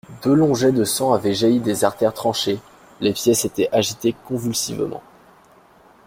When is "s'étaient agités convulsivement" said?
3.35-5.03